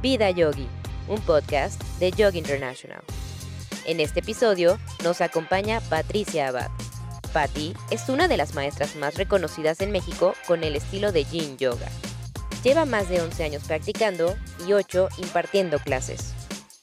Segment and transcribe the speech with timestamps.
[0.00, 0.68] Vida Yogi,
[1.08, 3.02] un podcast de Yogi International.
[3.84, 6.70] En este episodio nos acompaña Patricia Abad.
[7.32, 11.56] Patti es una de las maestras más reconocidas en México con el estilo de Yin
[11.56, 11.88] Yoga.
[12.62, 14.36] Lleva más de 11 años practicando
[14.68, 16.32] y 8 impartiendo clases.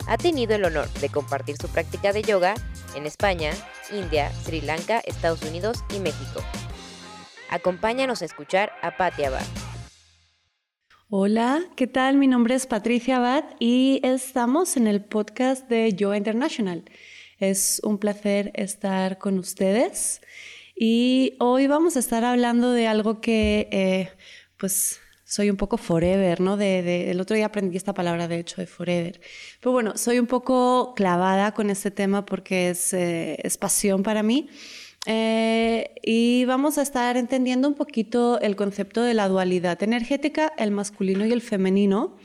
[0.07, 2.55] Ha tenido el honor de compartir su práctica de yoga
[2.95, 3.51] en España,
[3.91, 6.41] India, Sri Lanka, Estados Unidos y México.
[7.49, 9.45] Acompáñanos a escuchar a Patti Abad.
[11.17, 12.17] Hola, ¿qué tal?
[12.17, 16.83] Mi nombre es Patricia Abad y estamos en el podcast de Yoga International.
[17.39, 20.19] Es un placer estar con ustedes
[20.75, 24.09] y hoy vamos a estar hablando de algo que, eh,
[24.57, 26.57] pues, soy un poco forever, ¿no?
[26.57, 29.21] De, el otro día aprendí esta palabra, de hecho, de forever.
[29.61, 34.21] Pero bueno, soy un poco clavada con este tema porque es, eh, es pasión para
[34.21, 34.49] mí.
[35.05, 40.71] Eh, y vamos a estar entendiendo un poquito el concepto de la dualidad energética, el
[40.71, 42.17] masculino y el femenino.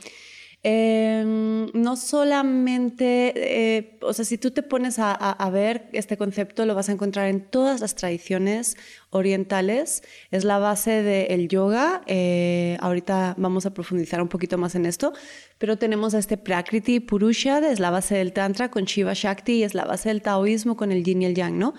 [0.63, 6.75] Em, no solamente, eh, o sea, si tú te pones a, ver este concepto, lo
[6.75, 8.77] vas a encontrar en todas las tradiciones
[9.09, 14.85] orientales, es la base del yoga, eh, ahorita vamos a profundizar un poquito más en
[14.85, 15.13] esto,
[15.57, 19.63] pero tenemos a este Prakriti Purusha, es la base del Tantra con Shiva Shakti, y
[19.63, 21.73] es la base del taoísmo con el yin y el yang, ¿no?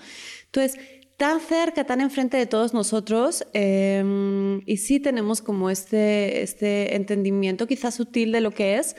[0.55, 0.79] Entonces,
[1.17, 7.65] tan cerca, tan enfrente de todos nosotros, em, y sí tenemos como este, este entendimiento
[7.65, 8.95] quizás sutil de lo que es,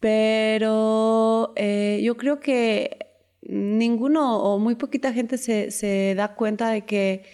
[0.00, 2.98] pero eh, yo creo que
[3.42, 7.24] ninguno o muy poquita gente se, da cuenta de que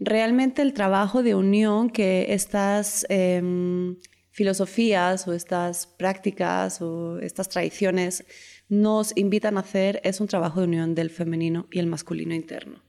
[0.00, 3.98] realmente el trabajo de unión que estas em,
[4.32, 8.24] filosofías o estas prácticas o estas tradiciones
[8.68, 12.82] nos invitan a hacer es un trabajo de unión del femenino y el masculino interno.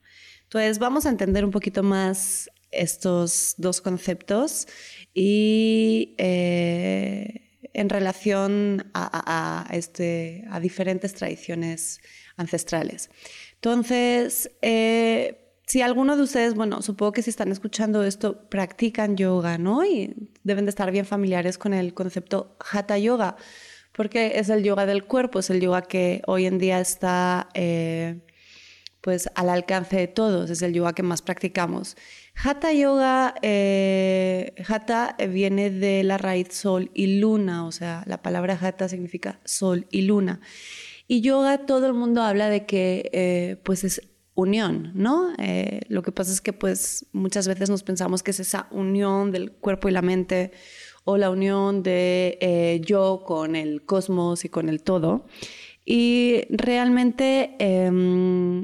[0.54, 4.68] Entonces vamos a entender un poquito más estos dos conceptos
[5.12, 12.02] y eh, en relación a, este, a, diferentes tradiciones
[12.38, 13.10] ancestrales.
[13.56, 19.58] Entonces, eh, si alguno de ustedes, bueno, supongo que si están escuchando esto, practican yoga,
[19.58, 19.83] ¿no?
[19.83, 20.14] Y
[20.44, 23.38] deben de estar bien familiares con el concepto Hatha Yoga,
[23.92, 27.50] porque es el yoga del cuerpo, es el yoga que hoy en día está...
[27.56, 28.20] Eh,
[29.03, 31.97] pues al alcance de todos, es el yoga que más practicamos.
[32.41, 34.55] Hatha Yoga, eh,
[35.30, 40.03] viene de la raíz sol y luna, o sea, la palabra Hatha significa sol y
[40.03, 40.39] luna.
[41.05, 44.02] Y yoga, todo el mundo habla de que eh, pues es
[44.36, 45.33] unión, ¿no?
[45.37, 49.31] Eh, lo que pasa es que pues muchas veces nos pensamos que es esa unión
[49.31, 50.53] del cuerpo y la mente
[51.03, 55.25] o la unión de yo con el cosmos y con el todo.
[55.85, 58.64] Y realmente em,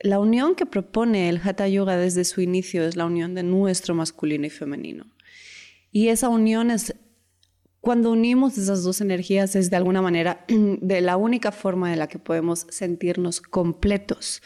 [0.00, 3.94] la unión que propone el Hatha Yoga desde su inicio es la unión de nuestro
[3.94, 5.06] masculino y femenino.
[5.90, 6.94] Y esa unión es,
[7.80, 12.08] cuando unimos esas dos energías, es de alguna manera de la única forma en la
[12.08, 14.42] que podemos sentirnos completos.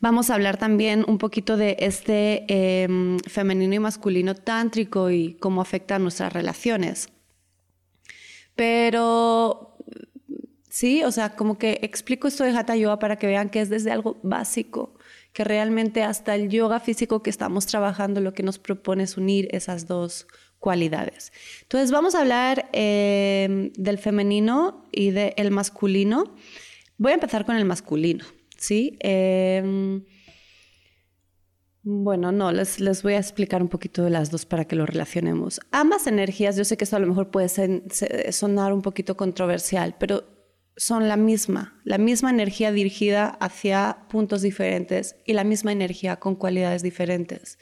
[0.00, 5.62] Vamos a hablar también un poquito de este em, femenino y masculino tántrico y cómo
[5.62, 7.08] afecta a nuestras relaciones.
[8.56, 9.71] Pero
[10.72, 13.68] Sí, o sea, como que explico esto de Hatha Yoga para que vean que es
[13.68, 14.94] desde algo básico,
[15.34, 19.48] que realmente hasta el yoga físico que estamos trabajando lo que nos propone es unir
[19.50, 20.26] esas dos
[20.58, 21.30] cualidades.
[21.60, 26.34] Entonces vamos a hablar em, del femenino y del masculino.
[26.96, 28.24] Voy a empezar con el masculino,
[28.56, 28.96] ¿sí?
[29.00, 30.02] Em,
[31.82, 34.86] bueno, no, les, les, voy a explicar un poquito de las dos para que lo
[34.86, 35.60] relacionemos.
[35.70, 37.50] Ambas energías, yo sé que esto a lo mejor puede
[38.32, 40.32] sonar un poquito controversial, pero
[40.76, 46.34] son la misma, la misma energía dirigida hacia puntos diferentes y la misma energía con
[46.34, 47.58] cualidades diferentes.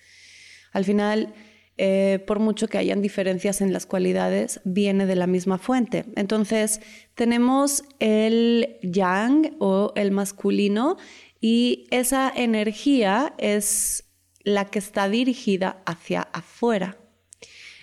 [0.72, 1.34] Al final,
[1.76, 6.04] eh, por mucho que hayan diferencias en las cualidades, viene de la misma fuente.
[6.14, 6.80] Entonces,
[7.14, 10.96] tenemos el yang o el masculino
[11.40, 14.04] y esa energía es
[14.42, 16.98] la que está dirigida hacia afuera.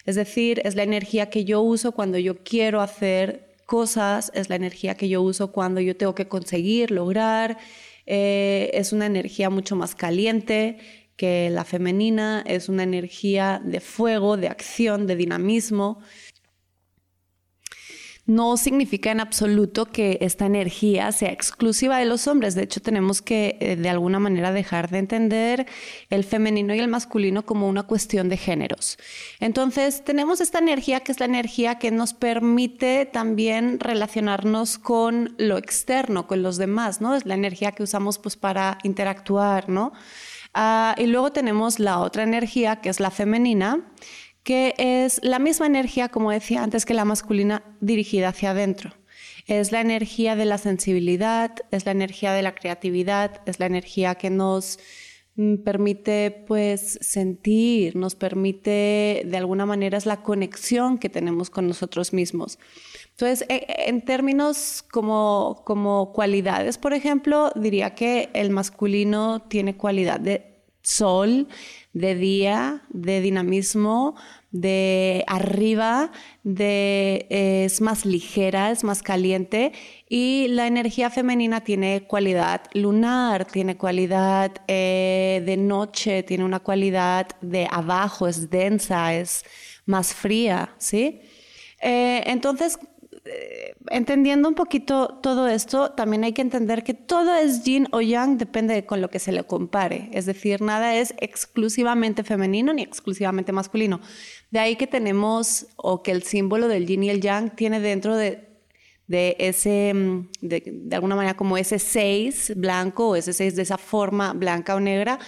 [0.06, 4.56] Es decir, es la energía que yo uso cuando yo quiero hacer cosas, es la
[4.56, 7.60] energía que yo uso cuando yo tengo que conseguir, lograr.
[8.08, 10.80] Eh, es una energía mucho más caliente
[11.18, 16.00] que la femenina, es una energía de fuego, de acción, de dinamismo
[18.28, 22.56] no significa en absoluto que esta energía sea exclusiva de los hombres.
[22.56, 25.66] De hecho, tenemos que eh, de alguna manera dejar de entender
[26.10, 28.98] el femenino y el masculino como una cuestión de géneros.
[29.40, 35.58] Entonces, tenemos esta energía que es la energía que nos permite también relacionarnos con lo
[35.58, 37.16] externo, con los demás, ¿no?
[37.16, 39.94] Es la energía que usamos pues para interactuar, ¿no?
[40.54, 43.82] Ah, y luego tenemos la otra energía que es la femenina
[44.48, 48.94] que es la misma energía, como decía antes, que la masculina dirigida hacia adentro.
[49.46, 54.16] Es la energía de la sensibilidad, es la energía de la creatividad, es la energía
[54.16, 54.80] que nos
[55.36, 61.68] mm, permite pues sentir, nos permite de alguna manera es la conexión que tenemos con
[61.68, 62.58] nosotros mismos.
[63.10, 69.76] Entonces, e, e, en términos como, como cualidades, por ejemplo, diría que el masculino tiene
[69.76, 70.58] cualidad de
[70.88, 71.50] sol,
[71.98, 74.16] de día, de dinamismo,
[74.52, 76.12] de arriba,
[76.44, 79.72] de es más ligera, es más caliente
[80.08, 87.28] y la energía femenina tiene cualidad lunar, tiene cualidad eh, de noche, tiene una cualidad
[87.42, 89.44] de abajo, es densa, es
[89.86, 91.22] más fría, ¿sí?
[91.82, 92.80] Eh, entonces,
[93.30, 98.02] eh, entendiendo un poquito todo esto, también hay que entender que todo es yin o
[98.02, 100.10] yang, depende de con lo que se le compare.
[100.14, 104.02] Es decir, nada es exclusivamente femenino ni exclusivamente masculino.
[104.52, 108.16] De ahí que tenemos, o que el símbolo del yin y el yang tiene dentro
[108.16, 108.48] de,
[109.08, 113.62] de ese, mm, de, de alguna manera como ese 6 blanco o ese 6 de
[113.62, 115.20] esa forma blanca o negra,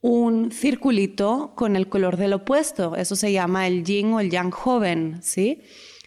[0.00, 2.96] un circulito con el color del opuesto.
[2.96, 5.62] Eso se llama el yin o el yang joven, ¿sí?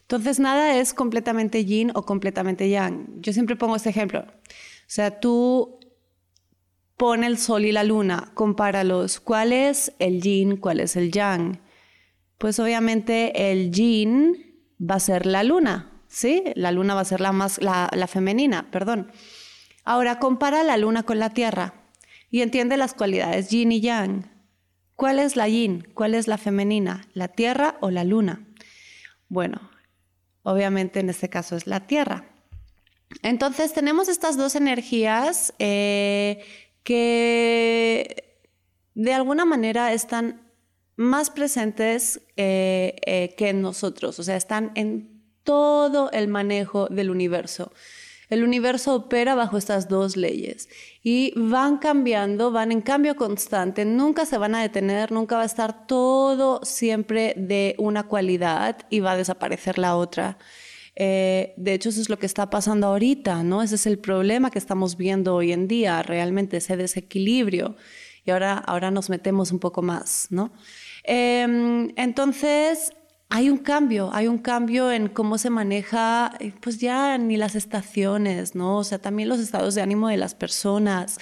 [0.06, 3.08] Entonces, nada es completamente yin o completamente yang.
[3.22, 4.20] Yo siempre pongo este ejemplo.
[4.20, 5.80] O sea, tú
[6.96, 9.20] pon el sol y la luna, compáralos.
[9.20, 10.58] ¿Cuál es el yin?
[10.58, 11.60] ¿Cuál es el yang?
[12.38, 16.44] Pues obviamente el yin va a ser la luna, ¿sí?
[16.56, 19.12] La luna va a ser la más, la, la femenina, perdón.
[19.84, 21.74] Ahora compara la luna con la tierra
[22.30, 24.32] y entiende las cualidades yin y yang.
[24.96, 25.88] ¿Cuál es la yin?
[25.94, 27.08] ¿Cuál es la femenina?
[27.14, 28.48] ¿La tierra o la luna?
[29.28, 29.70] Bueno,
[30.46, 32.24] obviamente en este caso es la Tierra.
[33.22, 36.44] Entonces tenemos estas dos energías eh,
[36.84, 38.40] que
[38.94, 40.42] de alguna manera están
[40.96, 47.10] más presentes eh, eh, que en nosotros, o sea, están en todo el manejo del
[47.10, 47.74] universo.
[48.30, 50.70] El universo opera bajo estas dos leyes
[51.04, 55.46] y van cambiando, van en cambio constante, nunca se van a detener, nunca va a
[55.46, 60.38] estar todo siempre de una cualidad y va a desaparecer la otra.
[60.96, 63.62] Eh, de hecho, eso es lo que está pasando ahorita, ¿no?
[63.62, 67.76] Ese es el problema que estamos viendo hoy en día, realmente ese desequilibrio.
[68.26, 70.52] Y ahora, ahora nos metemos un poco más, ¿no?
[71.04, 72.94] Em, entonces,
[73.36, 77.56] hay un cambio, hay un cambio en cómo se maneja, eh, pues ya ni las
[77.56, 78.78] estaciones, ¿no?
[78.78, 81.18] O sea, también los estados de ánimo de las personas.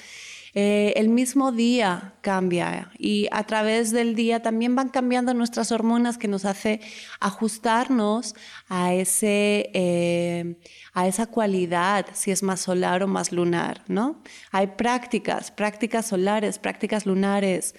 [0.54, 6.20] Eh, el mismo día cambia y a través del día también van cambiando nuestras hormonas
[6.20, 6.82] que nos hace
[7.20, 8.36] ajustarnos
[8.70, 10.60] a, ese, eh,
[10.94, 14.22] a esa cualidad, si es más solar o más lunar, ¿no?
[14.52, 17.74] Hay prácticas, prácticas solares, prácticas lunares.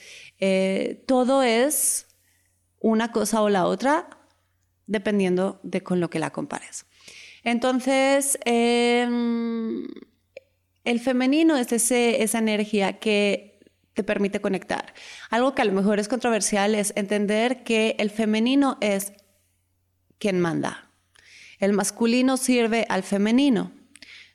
[1.07, 2.09] todo es
[2.81, 4.09] una cosa o la otra
[4.87, 6.87] dependiendo de con lo que la compares.
[7.43, 9.87] Entonces, em,
[10.85, 13.55] el femenino es ese, esa energía que
[13.95, 14.95] te permite conectar.
[15.31, 19.13] Algo que a lo mejor es controversial es entender que el femenino es
[20.19, 20.91] quien manda.
[21.59, 23.73] El masculino sirve al femenino.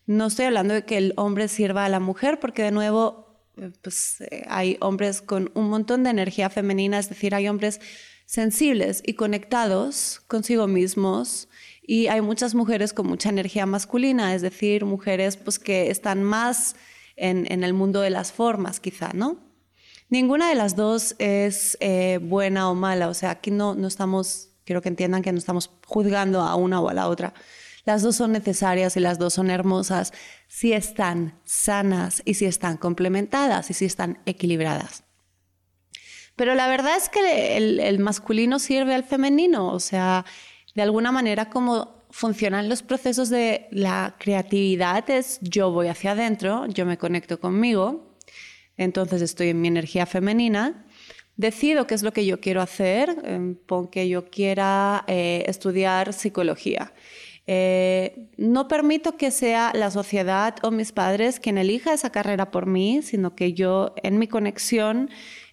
[0.05, 3.71] No estoy hablando de que el hombre sirva a la mujer, porque de nuevo, eh,
[3.81, 7.79] pues eh, hay hombres con un montón de energía femenina, es decir, hay hombres
[8.29, 11.49] sensibles y conectados consigo mismos.
[11.81, 16.75] Y hay muchas mujeres con mucha energía masculina, es decir, mujeres pues, que están más
[17.15, 19.39] en, el mundo de las formas, quizá, ¿no?
[20.09, 24.49] Ninguna de las dos es eh, buena o mala, o sea, aquí no, no estamos,
[24.63, 27.33] quiero que entiendan que no estamos juzgando a una o a la otra.
[27.83, 30.13] Las dos son necesarias y las dos son hermosas
[30.47, 35.08] si están sanas y si están complementadas y si están equilibradas.
[36.39, 40.23] Pero la verdad es que el, masculino sirve al femenino, o sea,
[40.73, 46.65] de alguna manera como funcionan los procesos de la creatividad es yo voy hacia adentro,
[46.67, 48.15] yo me conecto conmigo,
[48.77, 50.85] entonces estoy en mi energía femenina,
[51.35, 56.13] decido qué es lo que yo quiero hacer, em, pon que yo quiera eh, estudiar
[56.13, 56.93] psicología.
[57.51, 62.67] Eh, no permito que sea la sociedad o mis padres quien elija esa carrera por
[62.67, 65.09] mí, sino que yo en mi conexión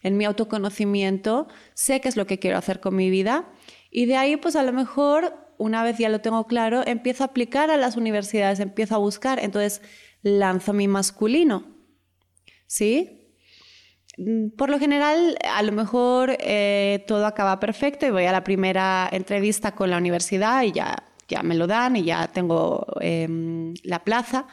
[0.06, 3.48] en mi autoconocimiento, sé qué es lo que quiero hacer con mi vida
[3.90, 7.28] y de ahí pues a lo mejor una vez ya lo tengo claro, empiezo a
[7.28, 9.82] aplicar a las universidades, empiezo a buscar, entonces
[10.22, 11.64] lanzo mi masculino.
[12.66, 13.32] ¿Sí?
[14.56, 19.08] Por lo general, a lo mejor eh, todo acaba perfecto y voy a la primera
[19.10, 20.96] entrevista con la universidad y ya,
[21.28, 24.46] ya me lo dan y ya tengo em, la plaza.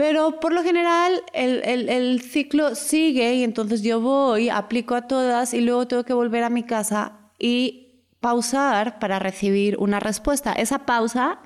[0.00, 5.60] Pero por lo general el, ciclo sigue y entonces yo voy, aplico a todas y
[5.60, 10.54] luego tengo que volver a mi casa y pausar para recibir una respuesta.
[10.54, 11.40] Esa pausa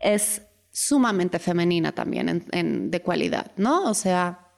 [0.00, 2.44] es sumamente femenina también
[2.90, 3.84] de cualidad, ¿no?
[3.84, 4.50] O sea,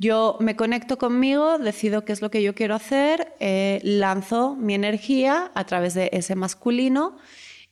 [0.00, 4.74] yo me conecto conmigo, decido qué es lo que yo quiero hacer, eh, lanzo mi
[4.74, 7.18] energía a través de ese masculino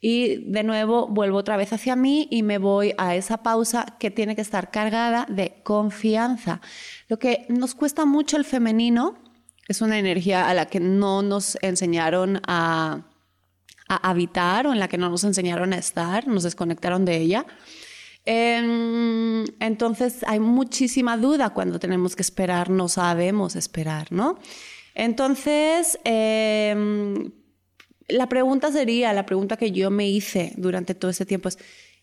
[0.05, 4.11] y de nuevo vuelvo otra vez hacia mí y me voy a esa pausa que
[4.11, 6.61] tiene que estar cargada de confianza.
[7.07, 9.15] Lo que nos cuesta mucho el femenino
[9.69, 13.07] es una energía a la que no nos enseñaron a,
[13.89, 17.47] a habitar o en la que no nos enseñaron a estar, nos desconectaron de ella.
[18.25, 24.39] Em, entonces hay muchísima duda cuando tenemos que esperar, no sabemos esperar, ¿no?
[24.97, 27.31] Entonces, em,
[28.13, 31.59] la pregunta sería, la pregunta que yo me hice durante todo ese tiempo es,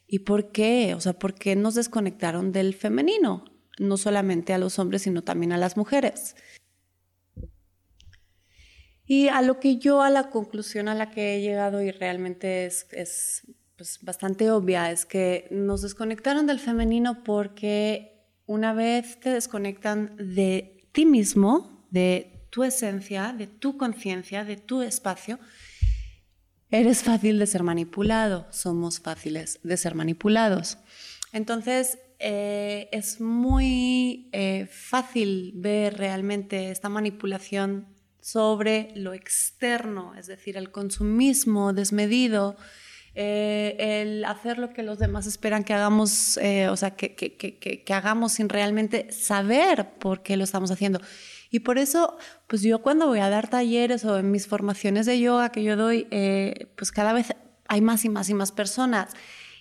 [0.07, 0.93] ¿y por qué?
[0.95, 3.45] O sea, ¿por qué nos desconectaron del femenino?
[3.77, 6.35] No solamente a los hombres, sino también a las mujeres.
[9.05, 12.65] Y a lo que yo, a la conclusión a la que he llegado y realmente
[12.65, 13.43] es, es
[13.75, 20.85] pues, bastante obvia es que nos desconectaron del femenino porque una vez te desconectan de
[20.91, 25.39] ti mismo, de tu esencia, de tu conciencia, de tu espacio,
[26.71, 30.77] eres fácil de ser manipulado, somos fáciles de ser manipulados.
[31.31, 37.87] Entonces, eh, es muy eh, fácil ver realmente esta manipulación
[38.19, 42.57] sobre lo externo, es decir, el consumismo desmedido,
[43.15, 48.49] eh, el hacer lo que los demás esperan que hagamos, o sea, que, hagamos sin
[48.49, 50.99] realmente saber por qué lo estamos haciendo.
[51.49, 55.19] Y por eso, pues yo cuando voy a dar talleres o en mis formaciones de
[55.19, 57.33] yoga que yo doy, eh, pues cada vez
[57.67, 59.13] hay más y más y más personas.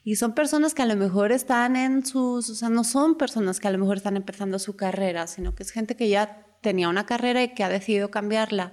[0.04, 3.60] Y son personas que a lo mejor están en sus, o sea, no son personas
[3.60, 6.88] que a lo mejor están empezando su carrera, sino que es gente que ya tenía
[6.88, 8.72] una carrera y que ha decidido cambiarla.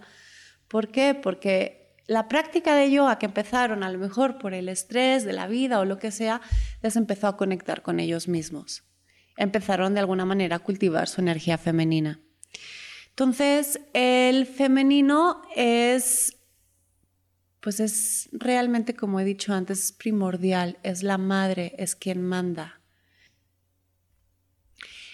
[0.68, 1.14] ¿Por qué?
[1.14, 5.48] Porque la práctica de yoga que empezaron a lo mejor por el estrés de la
[5.48, 6.42] vida o lo que sea,
[6.82, 8.84] les empezó a conectar con ellos mismos.
[9.38, 12.20] Empezaron de alguna manera a cultivar su energía femenina.
[13.18, 16.38] Entonces, el femenino es,
[17.62, 22.82] pues es realmente, como he dicho antes, primordial, es la madre, es quien manda.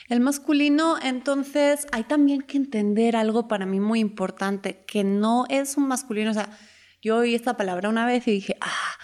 [0.10, 5.78] El masculino, entonces, hay también que entender algo para mí muy importante, que no es
[5.78, 6.58] un masculino, o sea,
[7.04, 8.98] yo oí esta palabra una vez y dije, ah,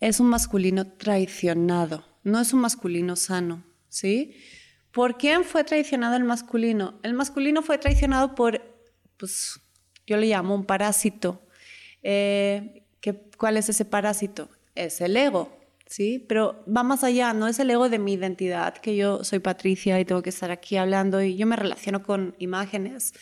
[0.00, 4.36] es un masculino traicionado, no es un masculino sano, ¿sí?
[4.94, 7.00] ¿Por quién fue traicionado el masculino?
[7.02, 8.62] El masculino fue traicionado por,
[9.16, 9.60] pues,
[10.06, 11.42] yo le llamo un parásito.
[12.04, 12.84] Eh,
[13.36, 14.48] ¿Cuál es ese parásito?
[14.76, 16.24] Es el ego, ¿sí?
[16.28, 19.98] Pero va más allá, no es el ego de mi identidad, que yo soy Patricia
[19.98, 23.14] y tengo que estar aquí hablando y yo me relaciono con imágenes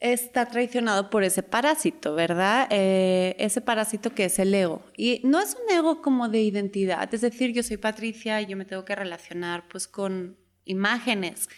[0.00, 2.68] está traicionado por ese parásito, ¿verdad?
[2.70, 4.84] Eh, ese parásito que es el ego.
[4.96, 8.56] Y no es un ego como de identidad, es decir, yo soy Patricia y yo
[8.56, 11.48] me tengo que relacionar pues con imágenes.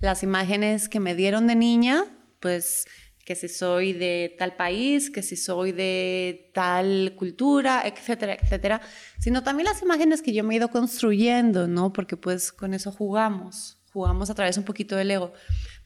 [0.00, 2.04] Las imágenes que me dieron de niña,
[2.40, 2.86] pues
[3.24, 8.80] que si soy de tal país, que si soy de tal cultura, etcétera, etcétera,
[9.18, 11.92] sino también las imágenes que yo me he ido construyendo, ¿no?
[11.92, 15.32] Porque pues con eso jugamos, jugamos a través un poquito del ego.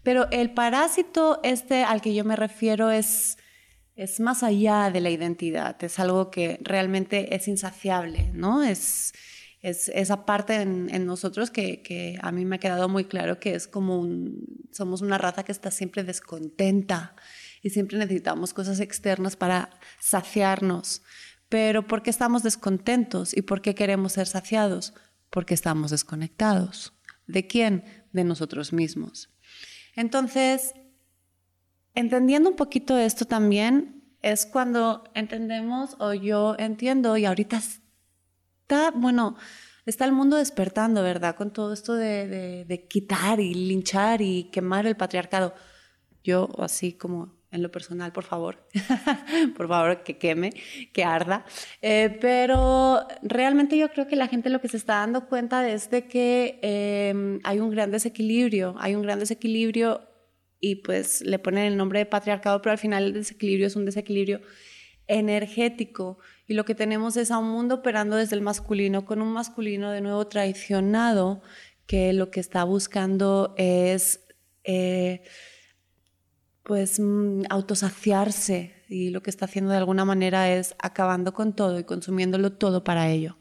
[0.05, 3.39] Pero el parásito este al que yo me refiero es,
[4.21, 8.63] más allá de la identidad, es algo que realmente es insaciable, ¿no?
[8.63, 9.15] Es,
[9.63, 13.67] es esa parte en, nosotros que, a mí me ha quedado muy claro que es
[13.67, 14.07] como
[14.73, 17.17] somos una raza que está siempre descontenta
[17.63, 19.71] y siempre necesitamos cosas externas para
[20.01, 21.03] saciarnos.
[21.49, 24.93] Pero ¿por qué estamos descontentos y por qué queremos ser saciados?
[25.31, 26.93] Porque estamos desconectados.
[27.27, 27.85] ¿De quién?
[28.13, 29.34] De nosotros mismos.
[29.97, 30.75] Entonces,
[31.95, 39.37] entendiendo un poquito esto también, es cuando entendemos o yo entiendo y ahorita está, bueno,
[39.85, 41.37] está el mundo despertando, ¿verdad?
[41.37, 45.55] Con todo esto de, de, quitar y linchar y quemar el patriarcado.
[46.23, 48.67] Yo así como en lo personal, por favor,
[49.57, 50.51] por favor, que queme,
[50.93, 51.45] que arda.
[51.81, 55.89] Eh, pero realmente yo creo que la gente lo que se está dando cuenta es
[55.89, 60.03] de que em, hay un gran desequilibrio, hay un gran desequilibrio
[60.59, 63.85] y pues le ponen el nombre de patriarcado, pero al final el desequilibrio es un
[63.85, 64.41] desequilibrio
[65.07, 66.19] energético
[66.49, 69.91] y lo que tenemos es a un mundo operando desde el masculino con un masculino
[69.93, 71.43] de nuevo traicionado
[71.87, 74.27] que lo que está buscando es...
[74.65, 75.23] Eh,
[76.65, 81.79] pues mm, autosaciarse y lo que está haciendo de alguna manera es acabando con todo
[81.79, 83.37] y consumiéndolo todo para ello.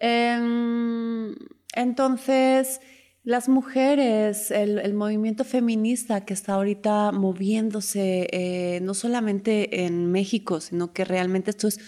[0.00, 1.34] Em,
[1.74, 2.80] entonces,
[3.24, 10.92] las mujeres, el, movimiento feminista que está ahorita moviéndose, eh, no solamente en México, sino
[10.92, 11.80] que realmente esto es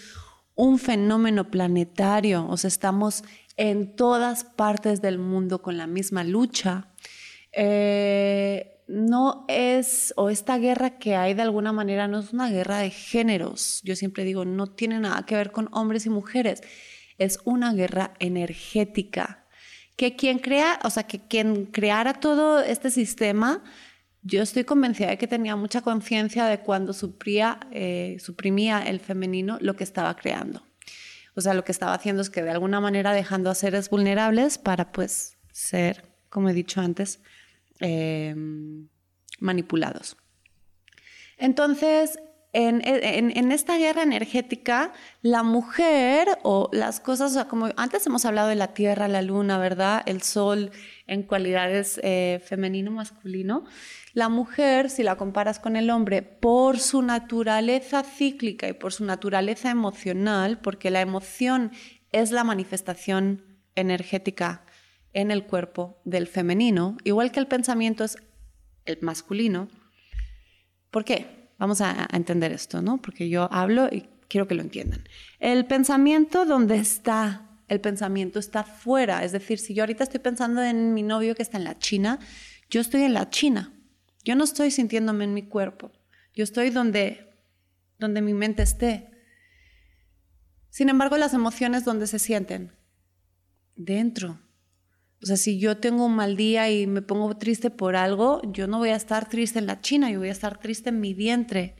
[0.55, 3.23] un fenómeno planetario, o sea, estamos
[3.55, 6.89] en todas partes del mundo con la misma lucha.
[7.53, 12.79] Eh, no es, o esta guerra que hay de alguna manera no es una guerra
[12.79, 13.81] de géneros.
[13.83, 16.61] Yo siempre digo, no tiene nada que ver con hombres y mujeres.
[17.19, 19.45] Es una guerra energética.
[19.95, 23.63] Que quien crea, o sea, que quien creara todo este sistema,
[24.23, 29.59] yo estoy convencida de que tenía mucha conciencia de cuando supría, eh, suprimía el femenino
[29.61, 30.63] lo que estaba creando.
[31.35, 34.57] O sea, lo que estaba haciendo es que de alguna manera dejando a seres vulnerables
[34.57, 37.19] para pues ser, como he dicho antes,
[37.79, 38.87] em,
[39.39, 40.17] manipulados.
[41.37, 42.19] Entonces,
[42.51, 48.55] en, esta guerra energética, la mujer o las cosas, o como antes hemos hablado de
[48.55, 50.01] la tierra, la luna, ¿verdad?
[50.05, 50.71] El sol
[51.05, 53.65] en cualidades eh, femenino-masculino.
[54.13, 59.05] La mujer, si la comparas con el hombre, por su naturaleza cíclica y por su
[59.05, 61.71] naturaleza emocional, porque la emoción
[62.11, 63.45] es la manifestación
[63.75, 64.65] energética
[65.19, 68.17] en el cuerpo del femenino, igual que el pensamiento es
[68.85, 69.67] el masculino.
[70.91, 71.49] ¿Por qué?
[71.57, 73.01] Vamos a, entender esto, ¿no?
[73.01, 75.03] Porque yo hablo y quiero que lo entiendan.
[75.39, 77.49] El pensamiento, ¿dónde está?
[77.67, 79.23] El pensamiento está fuera.
[79.25, 82.19] Es decir, si yo ahorita estoy pensando en mi novio que está en la China,
[82.69, 83.73] yo estoy en la China.
[84.23, 85.91] Yo no estoy sintiéndome en mi cuerpo.
[86.33, 87.29] Yo estoy donde,
[87.97, 89.11] donde mi mente esté.
[90.69, 92.71] Sin embargo, las emociones, ¿dónde se sienten?
[93.75, 94.39] Dentro.
[95.21, 98.67] O sea, si yo tengo un mal día y me pongo triste por algo, yo
[98.67, 101.13] no voy a estar triste en la China, yo voy a estar triste en mi
[101.13, 101.75] vientre,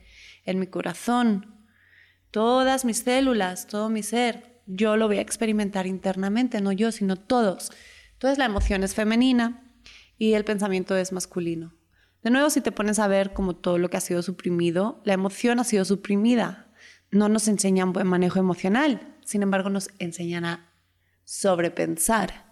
[0.45, 1.55] en mi corazón.
[2.31, 7.15] Todas mis células, todo mi ser, yo lo voy a experimentar internamente, no yo, sino
[7.15, 7.71] todos.
[8.13, 9.73] Entonces la emoción es femenina
[10.17, 11.73] y el pensamiento es masculino.
[12.21, 15.13] De nuevo, si te pones a ver como todo lo que ha sido suprimido, la
[15.13, 16.67] emoción ha sido suprimida.
[17.09, 20.69] No nos enseñan buen manejo emocional, sin embargo nos enseñan a
[21.23, 22.48] sobrepensar.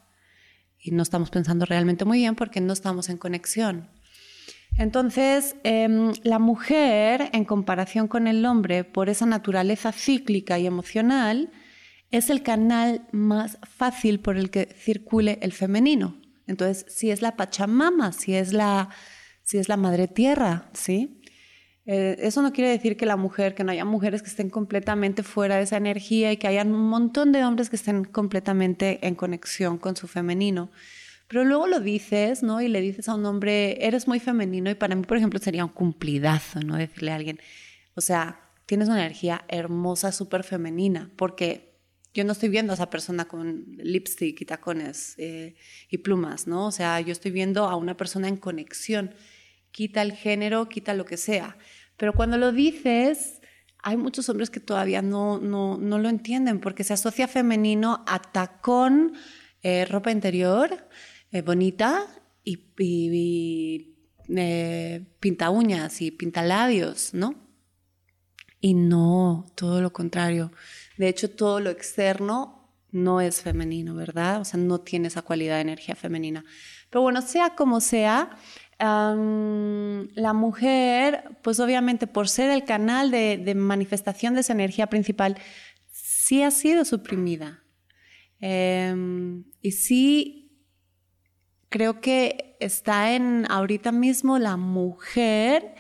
[0.88, 3.89] Y no estamos pensando realmente muy bien porque no estamos en conexión.
[4.78, 11.50] Entonces, em, la mujer, en comparación con el hombre, por esa naturaleza cíclica y emocional,
[12.12, 16.15] es el canal más fácil por el que circule el femenino.
[16.45, 18.89] Entonces, si es la Pachamama, si es la
[19.43, 21.16] si es la madre tierra, ¿sí?
[21.89, 25.23] Eh, eso no quiere decir que la mujer, que no haya mujeres que estén completamente
[25.23, 29.15] fuera de esa energía y que haya un montón de hombres que estén completamente en
[29.15, 30.69] conexión con su femenino.
[31.30, 32.62] Pero luego lo dices, ¿no?
[32.62, 35.63] Y le dices a un hombre, eres muy femenino y para mí, por ejemplo, sería
[35.63, 36.76] un cumplidazo, ¿no?
[36.76, 37.39] Decirle a alguien,
[37.95, 41.73] o sea, tienes una energía hermosa, súper femenina, porque
[42.13, 45.56] yo no estoy viendo a esa persona con lipstick y tacones eh,
[45.89, 46.67] y plumas, ¿no?
[46.67, 49.12] O sea, yo estoy viendo a una persona en conexión
[49.78, 51.56] quita el género, quita lo que sea.
[51.97, 53.41] Pero cuando lo dices,
[53.83, 58.19] hay muchos hombres que todavía no, no, no lo entienden porque se asocia femenino a
[58.19, 59.13] tacón,
[59.62, 60.88] eh, ropa interior
[61.31, 62.05] eh, bonita
[62.43, 63.95] y,
[64.29, 67.36] eh, pinta uñas y pinta labios, ¿no?
[68.62, 70.51] Y no, todo lo contrario.
[70.97, 74.41] De hecho, todo lo externo no es femenino, ¿verdad?
[74.41, 76.45] O sea, no tiene esa cualidad de energía femenina.
[76.89, 78.31] Pero bueno, sea como sea,
[78.80, 85.38] la mujer, pues obviamente por ser el canal de, manifestación de esa energía principal,
[85.92, 87.63] sí ha sido suprimida.
[88.40, 90.63] Em, y sí
[91.70, 95.76] creo que está en ahorita mismo la mujer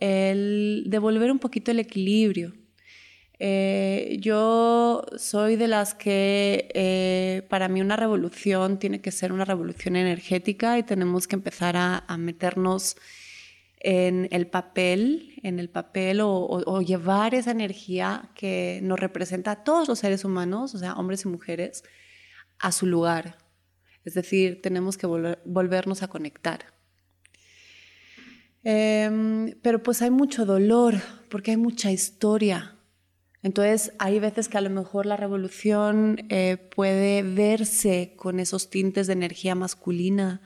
[0.00, 2.54] el devolver un poquito el equilibrio.
[3.46, 9.44] Eh, yo soy de las que eh, para mí una revolución tiene que ser una
[9.44, 12.96] revolución energética y tenemos que empezar a, meternos
[13.80, 19.88] en el papel, en el papel o, llevar esa energía que nos representa a todos
[19.88, 21.84] los seres humanos, o sea, hombres y mujeres,
[22.58, 23.36] a su lugar.
[24.06, 26.60] Es decir, tenemos que volvernos a conectar.
[28.62, 30.94] Em, pero pues hay mucho dolor,
[31.28, 32.73] porque hay mucha historia,
[33.44, 39.06] entonces, hay veces que a lo mejor la revolución eh, puede verse con esos tintes
[39.06, 40.40] de energía masculina,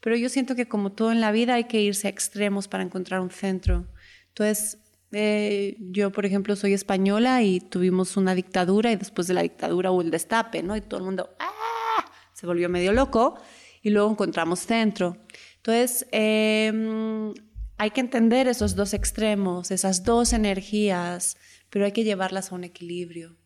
[0.00, 2.82] pero yo siento que como todo en la vida hay que irse a extremos para
[2.82, 3.86] encontrar un centro.
[4.28, 4.76] Entonces,
[5.12, 9.90] eh, yo, por ejemplo, soy española y tuvimos una dictadura y después de la dictadura
[9.90, 10.76] hubo el destape, ¿no?
[10.76, 12.04] Y todo el mundo ¡ah!
[12.34, 13.40] se volvió medio loco
[13.80, 15.16] y luego encontramos centro.
[15.56, 17.32] Entonces, em,
[17.78, 21.38] hay que entender esos dos extremos, esas dos energías
[21.70, 23.36] pero hay que llevarlas a un equilibrio.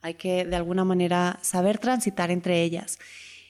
[0.00, 2.98] Hay que de alguna manera saber transitar entre ellas.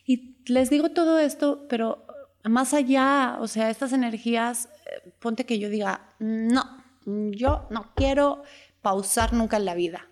[0.06, 2.06] Y les digo todo esto, pero
[2.44, 8.42] más allá, o sea, estas energías, eh, ponte que yo diga, no, yo no quiero
[8.82, 10.08] pausar nunca en la vida.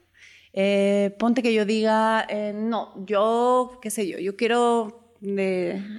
[0.55, 4.99] Eh, ponte que yo diga, eh, no, yo, qué sé yo, yo quiero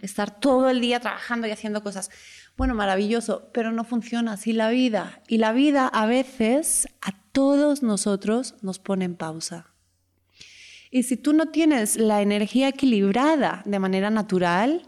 [0.01, 2.09] estar todo el día trabajando y haciendo cosas.
[2.57, 5.21] Bueno, maravilloso, pero no funciona así la vida.
[5.29, 9.73] Y la vida a veces a todos nosotros nos pone en pausa.
[10.91, 14.83] Y si tú no tienes la energía equilibrada de manera natural,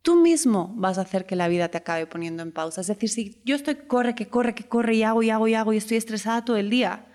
[0.00, 2.80] tú mismo vas a hacer que la vida te acabe poniendo en pausa.
[2.80, 5.54] Es decir, si yo estoy corre, que corre, que corre y hago y hago y
[5.54, 7.06] hago y estoy estresada todo el día,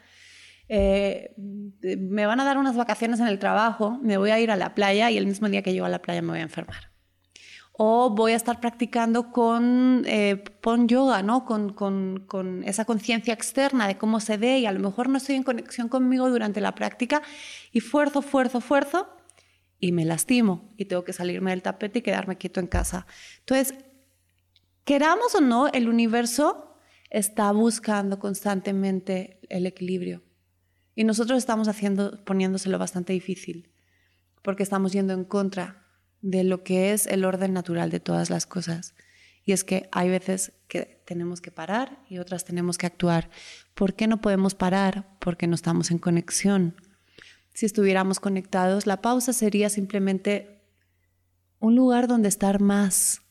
[0.68, 4.58] eh, me van a dar unas vacaciones en el trabajo, me voy a ir a
[4.58, 6.89] la playa y el mismo día que llego a la playa me voy a enfermar
[7.82, 10.44] o voy a estar practicando con, eh,
[10.86, 11.46] yoga, ¿no?
[11.46, 15.16] Con, con, con esa conciencia externa de cómo se ve y a lo mejor no
[15.16, 17.22] estoy en conexión conmigo durante la práctica
[17.72, 19.08] y fuerzo, fuerzo, fuerzo
[19.80, 23.08] y me lastimo y tengo que salirme del tapete y quedarme quieto en casa.
[23.40, 23.74] Entonces,
[24.84, 26.76] queramos o no, el universo
[27.10, 30.22] está buscando constantemente el equilibrio
[30.96, 33.72] y nosotros estamos haciendo, poniéndoselo bastante difícil
[34.42, 35.89] porque estamos yendo en contra
[36.22, 38.94] de lo que es el orden natural de todas las cosas.
[39.44, 43.30] Y es que hay veces que tenemos que parar y otras tenemos que actuar.
[43.74, 45.18] ¿Por qué no podemos parar?
[45.20, 46.76] Porque no estamos en conexión.
[47.54, 50.62] Si estuviéramos conectados, la pausa sería simplemente
[51.60, 53.22] un lugar donde estar más.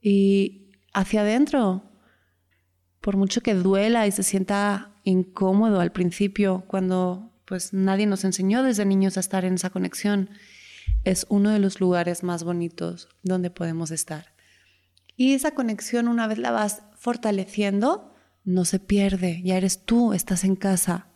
[0.00, 1.90] Y hacia adentro,
[3.00, 8.62] por mucho que duela y se sienta incómodo al principio, cuando pues nadie nos enseñó
[8.62, 10.30] desde niños a estar en esa conexión,
[11.04, 14.32] es uno de los lugares más bonitos donde podemos estar.
[15.16, 18.12] Y esa conexión, una vez la vas fortaleciendo,
[18.44, 21.08] no se pierde, ya eres tú, estás en casa.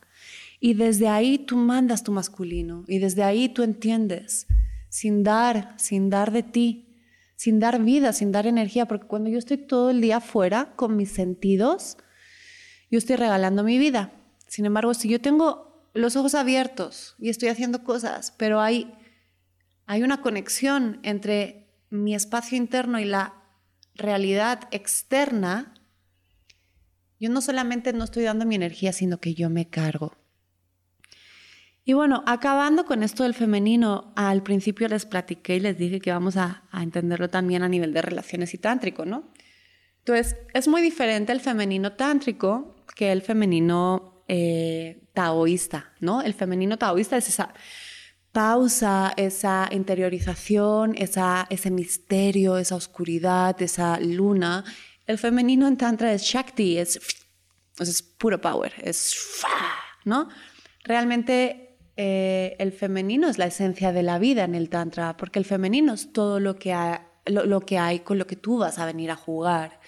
[0.59, 4.47] Y desde ahí tú mandas tu masculino y desde ahí tú entiendes,
[4.89, 6.87] sin dar, sin dar de ti,
[7.35, 10.95] sin dar vida, sin dar energía, porque cuando yo estoy todo el día fuera con
[10.95, 11.97] mis sentidos,
[12.89, 14.11] yo estoy regalando mi vida.
[14.47, 18.91] Sin embargo, si yo tengo los ojos abiertos y estoy haciendo cosas, pero hay
[19.87, 23.33] hay una conexión entre mi espacio interno y la
[23.95, 25.73] realidad externa,
[27.19, 30.13] yo no solamente no estoy dando mi energía, sino que yo me cargo.
[31.85, 36.11] Y bueno, acabando con esto del femenino, al principio les platiqué y les dije que
[36.11, 39.31] vamos a, entenderlo también a nivel de relaciones y tántrico, ¿no?
[39.99, 46.21] Entonces, es muy diferente el femenino tántrico que el femenino eh, taoísta, ¿no?
[46.21, 47.53] El femenino taoísta es esa
[48.37, 54.63] pausa, esa interiorización, esa, ese misterio, esa oscuridad, esa luna.
[55.07, 56.99] El femenino en Tantra es Shakti, es,
[57.79, 59.15] es puro power, es
[60.05, 60.29] ¿no?
[60.83, 65.45] Realmente eh, el femenino es la esencia de la vida en el Tantra, porque el
[65.45, 69.79] femenino es todo lo que, hay, con lo que tú vas a venir a jugar.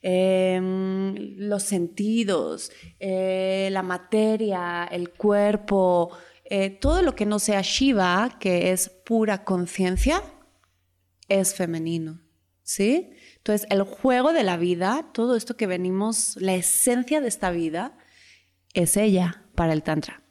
[0.00, 6.16] Em, los sentidos, eh, la materia, el cuerpo,
[6.50, 10.20] eh, todo lo que no sea Shiva, que es pura conciencia,
[11.28, 12.20] es femenino.
[12.64, 13.12] ¿Sí?
[13.36, 17.96] Entonces, el juego de la vida, todo esto que venimos, la esencia de esta vida,
[18.74, 20.22] es ella para el Tantra.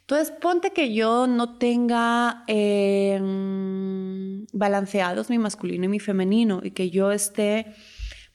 [0.00, 6.90] Entonces, ponte que yo no tenga em, balanceados mi masculino y mi femenino y que
[6.90, 7.74] yo esté,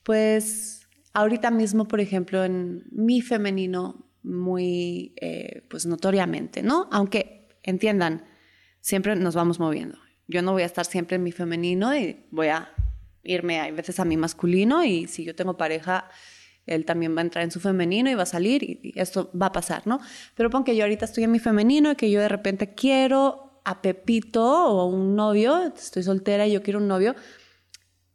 [0.03, 6.89] pues, ahorita mismo, por ejemplo, en mi femenino muy, eh, pues notoriamente, ¿no?
[6.91, 8.25] Aunque entiendan,
[8.81, 9.97] siempre nos vamos moviendo.
[10.27, 12.69] Yo no voy a estar siempre en mi femenino y voy a
[13.23, 16.09] irme a veces a mi masculino y si yo tengo pareja,
[16.65, 19.47] él también va a entrar en su femenino y va a salir y, esto va
[19.47, 19.99] a pasar, ¿no?
[20.35, 23.61] Pero pon que yo ahorita estoy en mi femenino y que yo de repente quiero
[23.63, 27.15] a Pepito o un novio, estoy soltera y yo quiero un novio,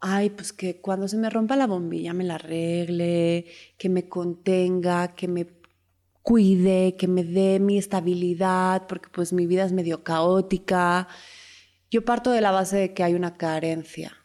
[0.01, 3.47] ay, pues que cuando se me rompa la bombilla me la arregle,
[3.77, 5.60] que me contenga, que me
[6.31, 11.09] cuide, que me dé mi estabilidad, porque pues mi vida es medio caótica.
[11.91, 14.17] Yo parto de la base de que hay una carencia,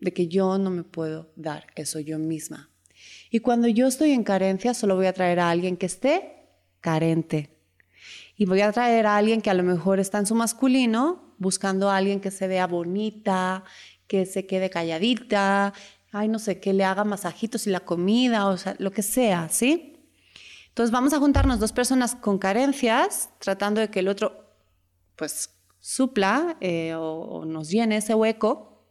[0.00, 2.72] de que yo no me puedo dar eso yo misma.
[3.30, 6.48] Y cuando yo estoy en carencia, solo voy a traer a alguien que esté
[6.80, 7.56] carente.
[8.36, 11.90] Y voy a traer a alguien que a lo mejor está en su masculino, buscando
[11.90, 13.62] a alguien que se vea bonita,
[14.08, 15.74] que se quede calladita,
[16.10, 19.48] ay, no sé, que le haga masajitos y la comida, o sea, lo que sea,
[19.48, 19.91] ¿sí?
[20.72, 24.56] Entonces vamos a juntarnos dos personas con carencias, tratando de que el otro,
[25.16, 28.86] pues, supla eh, o, nos llene ese hueco.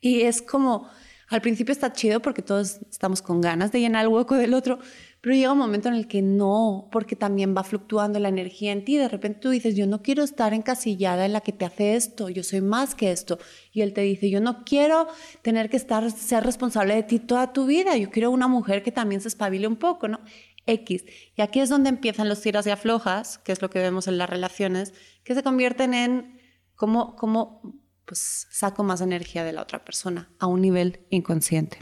[0.00, 0.88] Y es como,
[1.28, 4.78] al principio está chido porque todos estamos con ganas de llenar el hueco del otro,
[5.20, 8.82] pero llega un momento en el que no, porque también va fluctuando la energía en
[8.82, 8.96] ti.
[8.96, 12.30] De repente tú dices, yo no quiero estar encasillada en la que te hace esto,
[12.30, 13.38] yo soy más que esto.
[13.70, 15.08] Y él te dice, yo no quiero
[15.42, 18.92] tener que estar, ser responsable de ti toda tu vida, yo quiero una mujer que
[18.92, 20.20] también se espabile un poco, ¿no?
[20.66, 21.04] X.
[21.36, 24.18] Y aquí es donde empiezan los tiras y aflojas, que es lo que vemos en
[24.18, 24.92] las relaciones,
[25.24, 26.40] que se convierten en
[26.74, 31.78] cómo, cómo pues, saco más energía de la otra persona a un nivel inconsciente.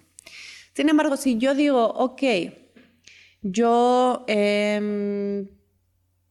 [0.75, 2.23] Sin embargo, si yo digo, ok,
[3.42, 5.49] yo em,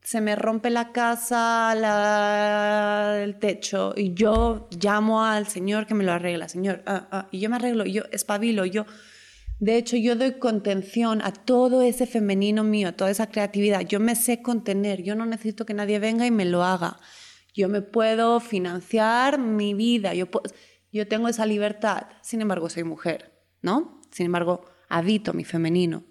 [0.02, 1.74] se me rompe la casa,
[3.24, 7.40] el techo, y yo llamo al Señor que me lo arregla, Señor, ah, ah, y
[7.40, 8.86] yo me arreglo, yo espabilo, yo...
[9.60, 13.82] De hecho, yo doy contención a todo ese femenino mío, toda esa creatividad.
[13.82, 17.00] Yo me sé contener, yo no necesito que nadie venga y me lo haga.
[17.54, 20.28] Yo me puedo financiar mi vida, yo,
[20.92, 22.08] yo tengo esa libertad.
[22.22, 24.02] Sin embargo, soy mujer, ¿no?
[24.12, 26.04] Sin embargo, habito mi femenino.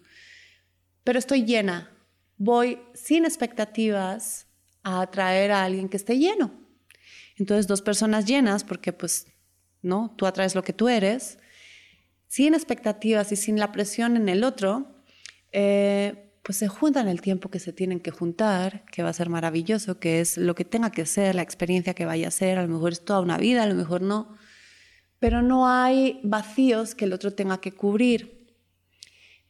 [1.04, 1.90] Pero estoy llena.
[2.36, 4.46] Voy sin expectativas
[4.82, 6.52] a atraer a alguien que esté lleno.
[7.36, 9.26] Entonces, dos personas llenas, porque pues,
[9.80, 10.14] ¿no?
[10.16, 11.38] Tú atraes lo que tú eres,
[12.32, 14.86] sin expectativas y sin la presión en el otro,
[15.52, 19.28] eh, pues se juntan el tiempo que se tienen que juntar, que va a ser
[19.28, 22.62] maravilloso, que es lo que tenga que ser, la experiencia que vaya a ser, a
[22.62, 24.34] lo mejor es toda una vida, a lo mejor no,
[25.18, 28.48] pero no hay vacíos que el otro tenga que cubrir.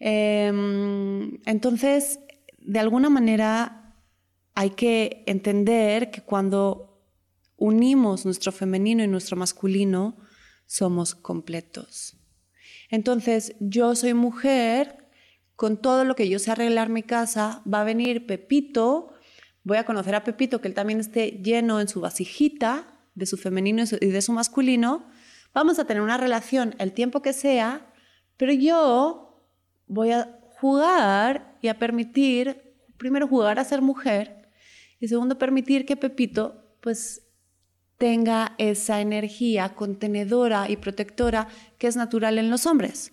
[0.00, 2.18] Em, entonces,
[2.58, 3.94] de alguna manera,
[4.56, 7.00] hay que entender que cuando
[7.56, 10.16] unimos nuestro femenino y nuestro masculino,
[10.66, 12.16] somos completos.
[12.92, 15.08] Entonces, yo soy mujer,
[15.56, 19.12] con todo lo que yo sé arreglar mi casa, va a venir Pepito,
[19.64, 23.36] voy a conocer a Pepito, que él también esté lleno en su vasijita de su
[23.36, 25.08] femenino y de su masculino,
[25.54, 27.86] Vamos a tener una relación el tiempo que sea,
[28.38, 29.46] pero yo
[29.86, 34.48] voy a jugar y a permitir, primero jugar a ser mujer
[34.98, 37.28] y segundo permitir que Pepito pues
[38.02, 41.46] tenga esa energía contenedora y protectora
[41.78, 43.12] que es natural en los hombres.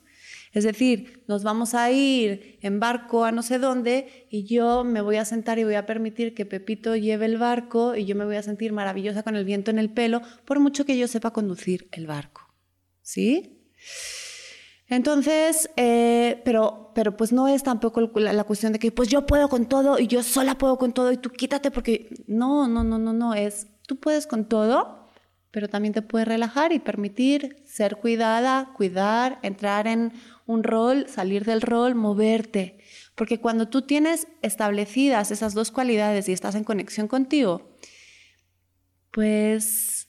[0.51, 5.01] Es decir, nos vamos a ir en barco a no sé dónde y yo me
[5.01, 8.25] voy a sentar y voy a permitir que Pepito lleve el barco y yo me
[8.25, 11.33] voy a sentir maravillosa con el viento en el pelo, por mucho que yo sepa
[11.33, 12.51] conducir el barco.
[13.03, 13.61] ¿Sí?
[14.87, 19.27] Entonces, eh, pero, pero pues no es tampoco la, la, cuestión de que pues yo
[19.27, 22.83] puedo con todo y yo sola puedo con todo y tú quítate porque no, no,
[22.83, 25.09] no, no, no, es tú puedes con todo,
[25.49, 30.13] pero también te puedes relajar y permitir ser cuidada, cuidar, entrar en
[30.45, 32.77] un rol, salir del rol, moverte.
[33.15, 37.75] Porque cuando tú tienes establecidas esas dos cualidades y estás en conexión contigo,
[39.09, 40.07] pues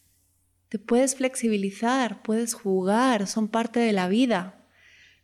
[0.69, 4.69] te puedes flexibilizar, puedes jugar, son parte de la vida.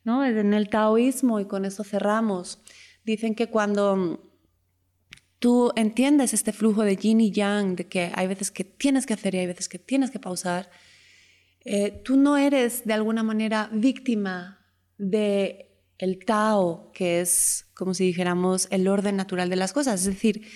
[0.02, 0.24] ¿no?
[0.24, 2.62] En el taoísmo, y con eso cerramos,
[3.04, 4.25] dicen que cuando
[5.38, 9.14] tú entiendes este flujo de yin y yang, de que hay veces que tienes que
[9.14, 10.70] hacer y hay veces que tienes que pausar,
[11.64, 14.64] eh, tú no eres de alguna manera víctima
[14.98, 15.66] de
[15.98, 20.00] el Tao, que es como si dijéramos el orden natural de las cosas.
[20.00, 20.46] Es decir,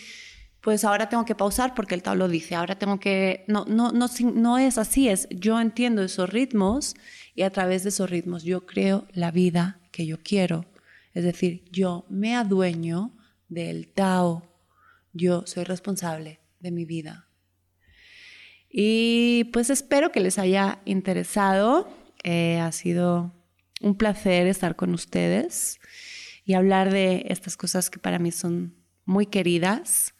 [0.60, 3.44] pues ahora tengo que pausar porque el Tao lo dice, ahora tengo que...
[3.48, 6.94] No, no, no, no es así, es yo entiendo esos ritmos
[7.34, 10.66] y a través de esos ritmos yo creo la vida que yo quiero.
[11.12, 13.16] Es decir, yo me adueño
[13.48, 14.49] del Tao
[15.12, 17.28] yo soy responsable de mi vida.
[18.70, 21.88] Y pues espero que les haya interesado.
[22.22, 23.32] Eh, ha sido
[23.80, 25.80] un placer estar con ustedes
[26.44, 30.14] y hablar de estas cosas que para mí son muy queridas.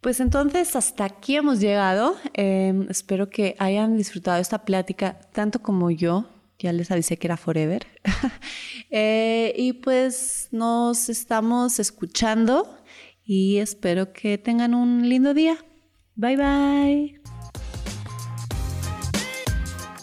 [0.00, 2.16] Pues entonces hasta aquí hemos llegado.
[2.34, 6.30] Em, espero que hayan disfrutado esta plática tanto como yo.
[6.58, 7.86] Ya les avisé que era forever.
[8.96, 12.78] Eh, y pues nos estamos escuchando
[13.24, 15.56] y espero que tengan un lindo día.
[16.16, 17.20] Bye bye.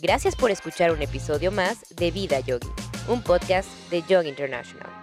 [0.01, 2.67] Gracias por escuchar un episodio más de Vida Yogi,
[3.07, 5.00] un podcast de Yoga International.